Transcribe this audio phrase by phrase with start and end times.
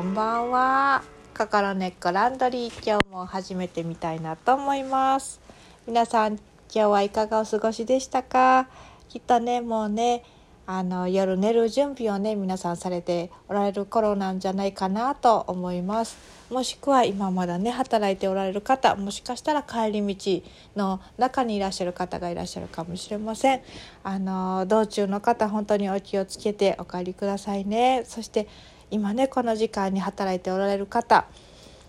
[0.00, 1.02] こんばんは。
[1.36, 5.42] 心根っこランドリー今日も始めてみたいなと思います。
[5.86, 6.40] 皆さん今
[6.72, 8.66] 日はいかがお過ごしでしたか？
[9.10, 10.24] きっとねもうね
[10.66, 16.16] あの夜寝る準備をね皆さんされておられる頃なんじゃないかなと思います。
[16.48, 20.42] もしくは今まだね働いておられる方もしかしたら帰り道
[20.76, 23.60] の中にいらっしゃる方がいらっしゃるかもしれません。
[24.02, 28.04] あの道中の方本当にお気をつけてお帰りくださいね。
[28.06, 28.48] そして
[28.90, 31.26] 今ねこの時間に働いておられる方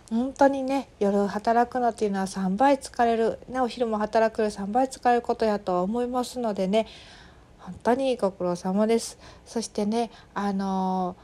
[0.09, 6.87] 本当にね夜働くのっていうのは3倍疲れる、ね、お昼も働くより3倍疲れることやと思いますのでね
[7.59, 9.19] 本当にご苦労様です。
[9.45, 11.15] そしてねあの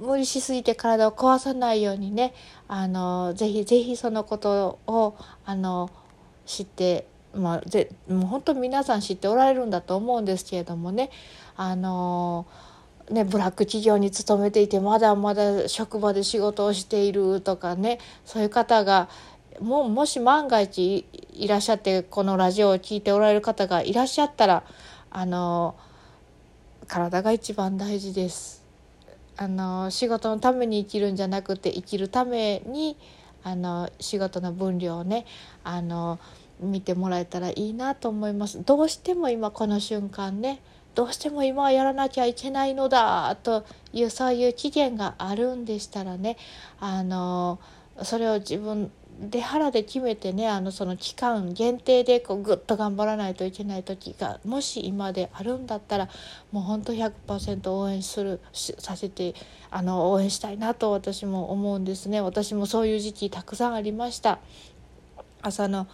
[0.00, 2.32] 無理しすぎて体を壊さないようにね
[2.68, 5.90] あのぜひぜひそのことをあの
[6.46, 11.10] 知ってまあ、ぜもう本当皆さん知っておられるんだと思うんですけれどもね
[11.56, 12.46] あの
[13.10, 19.08] ねブラック企業に勤めていてまだまだ職場で仕事をしているとかねそういう方が
[19.60, 24.64] ももし万が一いらっしゃってこのラジオを聴いておられる方がいらっしゃったら
[25.10, 25.76] あの
[26.86, 28.62] 体が一番大事です。
[29.36, 32.96] あの仕事のために生きるんじゃなくて生きるために
[33.42, 35.26] あの仕事の分量をね
[35.64, 36.20] あの
[36.60, 38.62] 見てもらえたらいいなと思います。
[38.64, 40.60] どうしても今この瞬間ね
[40.94, 46.36] どうしても今はやらなきゃいけないのだというそういう期限があるんでしたらね
[46.80, 47.58] あの
[48.02, 56.08] それを自分で腹で決めてねあのその期間限定でこうぐっと頑張らないといけない時がもし今であるんだったら
[56.50, 59.34] もうほんと100%応援するさせて
[59.70, 62.20] あの応援したいなと私も思うんですね。
[62.20, 64.40] 私もそういう時期たくさんありました。
[65.42, 65.86] 朝の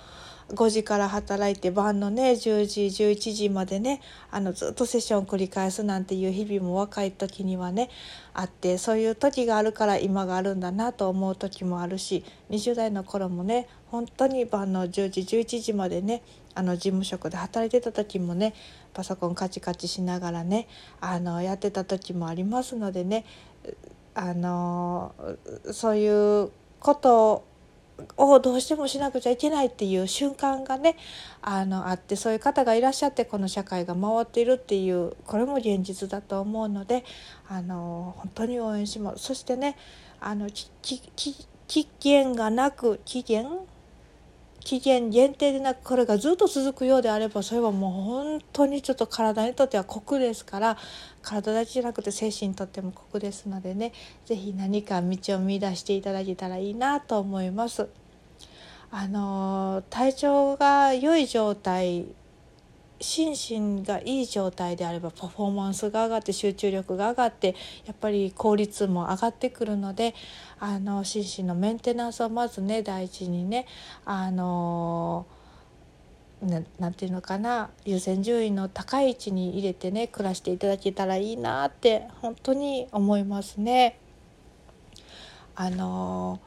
[0.55, 7.89] 5時から働いて晩のね10時11時までねあのずっとセッションを繰り返すなんていう日々も若い時にはね
[8.35, 16.23] あってそういう時があるから今があるんだなと思う時もあるし20代の頃もね本当に晩の10時11時までね
[16.55, 18.55] あの事務職で働いてた時もね
[18.93, 20.67] パソコンカチカチしながらね
[21.01, 23.25] あのやってた時もありますのでね
[24.15, 25.15] あの
[25.73, 26.51] そういう
[26.81, 27.50] ことを
[28.17, 30.97] をどうしてもしなくちゃいけないっていう瞬間がね
[31.43, 37.05] あのあってそういう方がいらっしゃってこの社会が回っているっていうこれも現実だと思うので
[37.49, 39.25] あの本当に応援します。
[39.25, 39.77] そしてね
[40.21, 43.47] あの期限がなく期限
[44.61, 50.77] 期限限定でなくこれがずっと続くようであればそれはもう本当にちょっと体にとっては酷ですから
[51.23, 53.93] 体だけじゃなくて精神にとっても酷ですのでね
[54.27, 57.89] 是非何か道を見出していただけたらいいなと思います。
[58.93, 62.07] あの体調が良い状態
[63.01, 67.55] 心身がいい状態であればパフォーマンスが上がって集中力が上がって
[67.87, 70.15] やっぱり効率も上がってくるので
[70.59, 73.67] あの心身のメンテナンスをまずね第一にね
[74.05, 75.27] あの
[76.43, 83.99] ななんていうのかな優先順位の高い位置に入れてね暮らしていただけたらいいなって本当に思いますね。
[85.55, 86.41] あの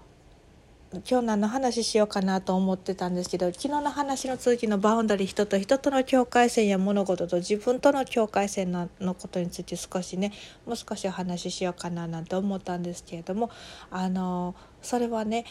[1.10, 10.32] 今日何の話しようかなと思ってたんですけど昨日の話の続きのバウンダリー人と人との境界線や物事と自分との境界線ののことについて少しね
[10.68, 13.50] もう少しお話ししようかななんて思ったんですけれども
[13.90, 14.54] あの
[14.84, 15.46] それはね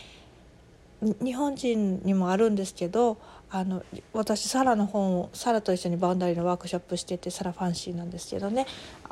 [1.02, 3.18] 日本人にもあるんですけど
[3.50, 3.82] あの
[4.12, 8.66] 私サラの本をサラと一緒にバウンダリーのワークショップしててサラファンシーなんですけどね。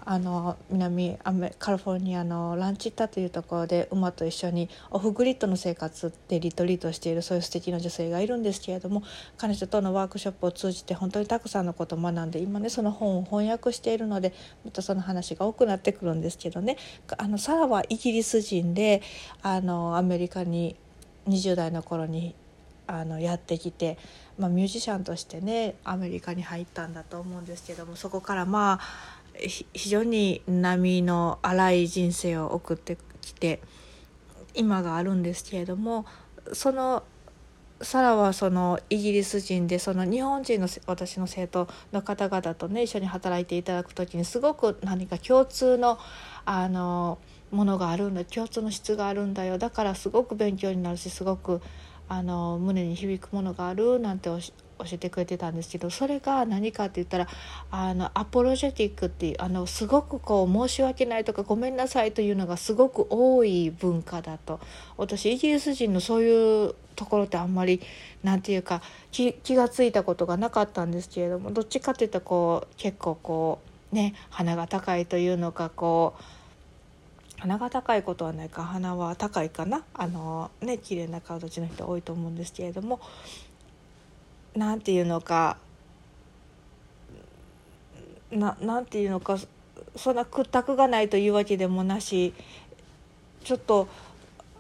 [0.06, 9.02] あの南アメカリフォルニアのランチッタというところで馬と一緒にオフグリッドの生活でリトリートしているそういう素敵な女性がいるんですけれども
[9.36, 14.32] 彼女とのワークショップを通じて本当にたくさんのことを学んで今ねその本を翻訳しているので
[14.64, 16.78] またその話が多くなってくるんですけどね。
[17.18, 19.02] あのサラはイギリス人で
[19.42, 20.76] あのアメリカに
[21.28, 22.34] 20代の頃に
[22.86, 23.98] あのやってきて、
[24.38, 28.80] まあ、ミュージシャンとしてねアメリカに入ったんだと思うんですけどもそこからまあ
[29.38, 33.60] 非常に波の荒い人生を送ってきて
[34.54, 36.04] 今があるんですけれども
[36.52, 37.04] その
[37.82, 45.98] サラはそのイギリス人でその日本人の私の生徒の方々とね一緒に働いていただく時にすごく何か共通の
[46.44, 47.18] あの
[47.50, 48.24] ものがあるんだ。
[48.24, 49.58] 共通の質があるんだよ。
[49.58, 51.60] だからすごく勉強になるしすごく
[52.08, 54.38] あの胸に響くものがあるなんてお
[54.84, 57.28] 教えてくれてたんですけどそれが何かって言ったら
[57.70, 64.60] あのアポロジェティックっていうあのすごくこう申し訳ないとかごめんなさいというのがすごく多い文化だと。
[64.96, 67.80] 私イギリス人のそういうところってあんまり
[68.22, 73.58] 何て言うか気が付いたことがなかったんですけれどもどっちかっていうとこう結構こ
[73.92, 83.00] うね鼻が高いというのかこう鼻が高いことはないか鼻は高いかなあのね綺麗な顔立ちの人多いと思うんですけれども
[84.54, 85.56] なんていうのか
[88.30, 89.38] ななんていうのか
[89.96, 92.32] そんな屈託がないというわけでもなし
[93.44, 93.88] ちょっと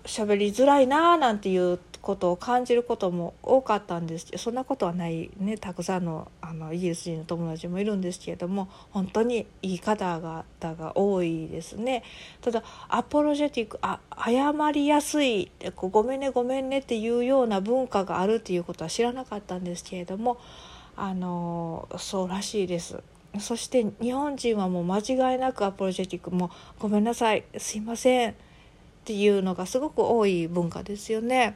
[0.04, 12.02] 喋りづらいなあなんていうことを感じることも多かったんですけどそんなことはないねたくさんのあのイギリス人の友達もいるんですけれども本当にいい方々が多いですね。
[12.40, 20.40] ただアポロジェティックあ謝りやすいごめんねごめんねっていうような文化があるっていうことは知らなかったんですけれども
[20.96, 23.00] あのそうらしいです。
[23.38, 26.50] そして日本人はもう間違いなくアポロジェティックも
[26.80, 28.34] ごめんなさいすいませんっ
[29.04, 31.54] ていうのがすごく多い文化ですよね。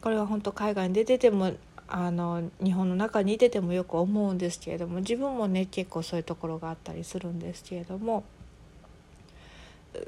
[0.00, 1.52] これは本当海外に出てても
[1.92, 8.24] あの日本の中にいててもよく思うんですけれども自分もね結構そういうところがあったりするんですけれども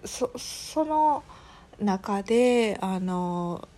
[0.05, 1.25] そその
[1.81, 3.69] 中であの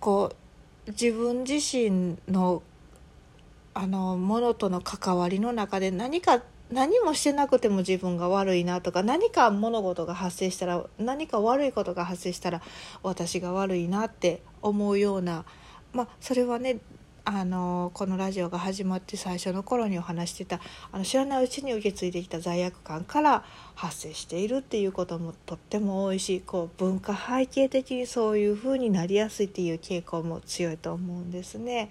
[0.00, 0.32] こ
[0.86, 2.62] う自分自身の
[3.74, 12.62] あのものとの関わりの中で何か何もしてなくても自分が悪いなとか何か物事が発生したら何か悪いことが発生したら
[13.02, 15.44] 私が悪いなって思うような
[15.94, 16.78] まあそれはね
[17.26, 20.60] あのこのラジオが始まって最初の頃にお話してた
[20.92, 23.44] あの知らないうちに受け継いできた罪悪感から
[23.74, 31.90] 発生しているっていうこともとっても多いしこう文化背景的にそういうふうになりやすいっていう傾向も強いと思うんですね。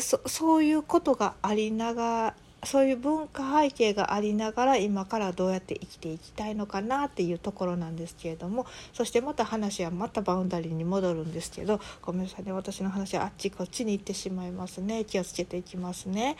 [0.00, 2.34] そそういうことがありなが
[2.64, 16.36] そういう文化背景がありながら今からどうやって生きていきたいのかなっていうところなんですけれどもそしてまた話はまたバウンダリーに戻るんですけどごめんなさいね私の話はあっちこっちに行ってしまいますね気をつけていきますね。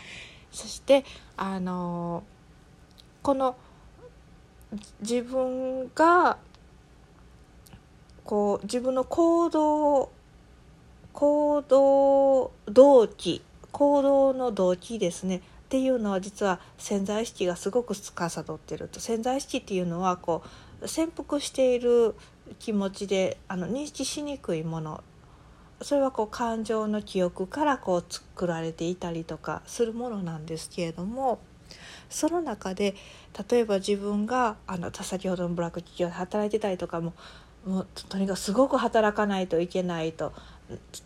[0.51, 1.05] そして
[1.37, 2.23] あの
[3.23, 3.57] この
[5.01, 6.39] 自分が
[8.25, 10.11] こう自分の行動
[11.13, 13.43] 行動動機
[13.73, 15.43] 行動の動機ですね
[15.75, 19.01] っていうのは実は潜在意識がすごく司ってると。
[19.01, 20.45] 潜在意識っていうのはこ
[20.81, 22.15] う潜伏している
[22.61, 25.03] 気持ちであの認識しにくいもの。
[25.83, 31.41] それはこう感情の記憶からこう作られていたりとかするものなんですけれども。
[32.09, 32.95] その中で
[33.51, 37.15] 例えば自分があの先ほどのブラック企業で働いてたりとかも
[37.67, 40.33] もうとにかくすごく働かないといけないと。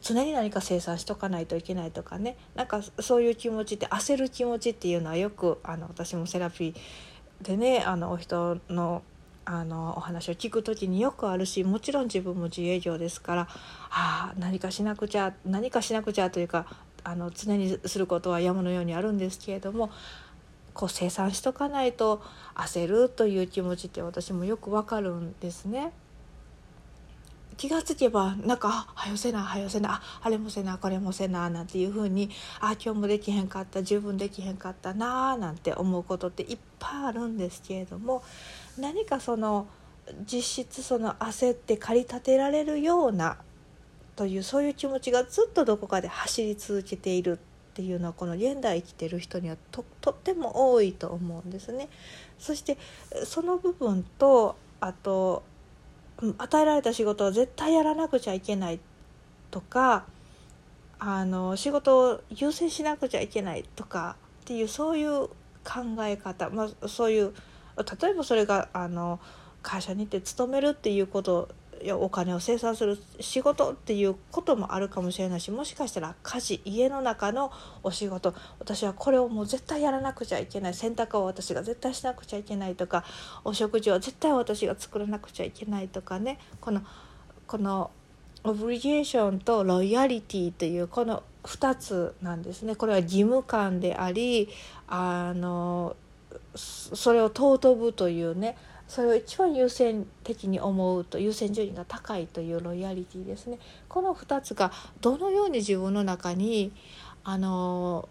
[0.02, 9.02] 常に何か生産しとかないといけないとかねなんかそういう気持ちって焦る気持ちっていうのはよくあの私もセラピーでねあのお人の
[9.44, 13.48] あのお話を聞く時によくあるしもちろん自分も自営業ですから
[13.90, 16.66] あ何かしなくちゃ何かしなくちゃというか
[17.02, 19.90] あの常にすることは山のようにあるんですけれども
[20.74, 22.22] こう生産しとかないと
[22.54, 25.92] 焦るという気持ちって私もよくわかるんですね。
[27.58, 38.22] 気がつけばなんか「はよせなはよせなあれもせなこれもせな」なんていうふうに「あ今日もできへんかった十分できへんかったな」なんて思うことっていっぱいあるんですけれども
[38.78, 39.66] 何かその
[40.24, 43.38] 実質その焦って駆り立てられるような
[44.14, 47.38] というそういう気持ちがずっとどこかで走り続けているっ
[47.74, 51.88] ていうのはこの現代生きてる人にはととっても多いと思うんですね。
[52.38, 52.78] そして
[53.24, 55.42] その部分とあと
[56.38, 58.80] 与えられた仕事は絶対やらなくちゃいけない
[59.50, 60.06] とか
[60.98, 65.28] あの仕事を優先しなくちゃいけないとかっていうそういう
[65.64, 67.34] 考え方、まあ、そういう
[68.00, 69.20] 例えばそれがあの
[69.62, 71.48] 会社に行って勤めるっていうこと
[71.92, 78.34] お金を生産する仕事っていうこともあるかもしれないしもしかしたら家事家の中のお仕事。
[78.58, 83.04] 私はこれをもう絶対やらなくちゃいけない洗濯を私が絶対しなくちゃいけないとか
[83.44, 86.38] お食事は絶対私が作らなくちゃいけないとかね。
[86.60, 86.82] この
[87.46, 87.90] この
[88.44, 92.76] オブリゲーションとロイヤリティというこの2つなんですね。
[92.76, 94.48] これは義務感であり
[94.86, 95.96] あの
[96.54, 98.56] それを尊ぶというね
[98.88, 106.72] それを一番優先的に思うと優先順位が高いというロイヤリティですねこの2つがどのように自分の中に
[107.22, 108.08] あの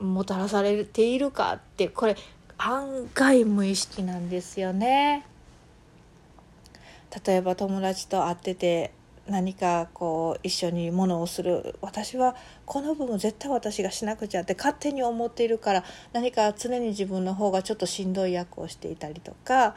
[0.00, 2.16] もたらされているかってこれ
[2.56, 5.26] 案外無意識なんですよね。
[7.26, 8.92] 例えば友達と会ってて
[9.26, 11.76] 何かこう一緒にものをする。
[11.80, 19.74] 私はこの部分絶対私がしなくちゃって勝手に思っているから何か常に自分の方がちょっとしんどい役をしていたりとか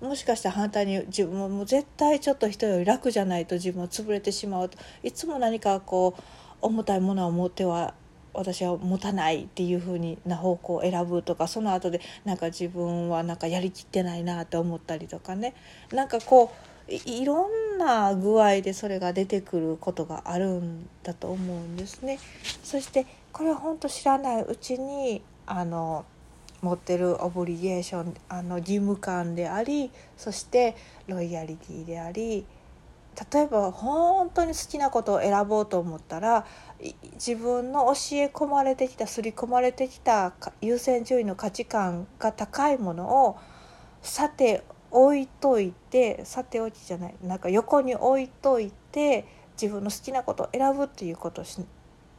[0.00, 6.22] もしかしたら反対に自分ももう絶対ちょっと人より楽じゃないと自分は潰れてしまうといつも何かこう
[6.62, 7.94] 重たいものを持っては
[8.32, 15.54] 私は持たないっていう風にな方向を選ぶとかその後でなんか自分はなんかやりきってないなって思ったりとかね。
[15.92, 22.18] なんかこういろんな具合でそれが出てくることがあるんだと思うんですね。
[22.62, 26.04] そしてこれは本当知らないうちにあの
[26.62, 32.44] 持ってるオブリゲーションあの義務感でありそしてロイヤリティであり
[33.32, 36.46] 例えば本当に好きなことを選ぼうと思ったら
[37.14, 37.94] 自分の教え
[38.26, 43.38] 込まれてきた刷り込まれてきた優先順位の価値観が高いものを
[44.02, 49.26] さて置いといてさておきじゃないなんか横に置いといて
[49.60, 51.44] 自分の好きなことを選ぶっていうことを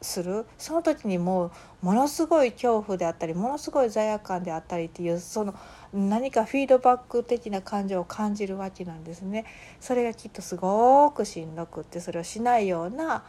[0.02, 1.52] するその時にもう
[1.82, 5.56] ものすごい恐怖であったりものすごい罪悪感であったりっていうその
[5.94, 9.46] 何かフィードバック的な感情を感じるわけなんですね。
[9.80, 13.24] それがきっとすごくしんどくってそれをしないような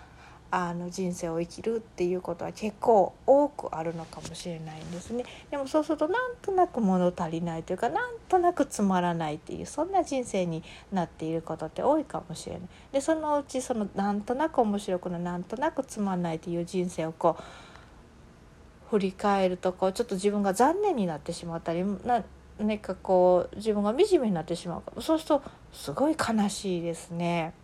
[0.54, 5.24] あの人生を生きるっていうことは結構多くあるのかもしれないんですね。
[5.50, 12.62] でもそうするとなんとなく物足りないというかなんとなくつまらないっていうそんな人生になっていることって多いかもしれない。
[12.92, 17.42] でそのうちそのなんとなく面白くないなんとなくつまらないっていう人生をこう
[18.90, 22.22] 振り返るとこうちょっと自分が残念になってしまったりな
[22.58, 25.42] 何かこう自分が惨めになってしまうそうすると
[25.72, 27.54] すごい悲しいですね。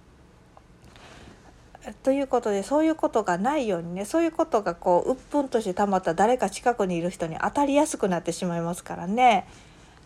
[2.03, 9.47] ということでそういうことがないようにねそういうことがこう鬱憤としてたまった誰か近くにいる人に当たりやすくなってしまいますからね。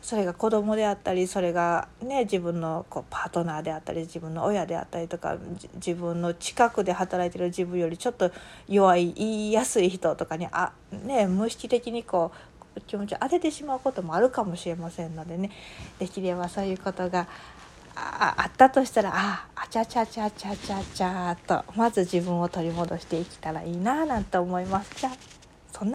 [0.02, 5.38] それが子供であったりそれがね自分のこうパートナーであったり自分の親であったりとか
[5.76, 8.32] 自分の近くで働いてる自分よりちょっと
[8.68, 10.72] 弱い言いやすい人とかにあ、
[11.04, 12.32] ね、無意識的にこ
[12.76, 15.50] う気持ちを当ててしまうこともあるかもしれませんのでね。
[16.00, 17.28] できればそういうことが
[17.94, 24.90] ああったとしたらああちゃちゃちゃちゃちゃちゃとまず自分を取り戻していけたらいいななんて思います。
[24.96, 25.10] じゃ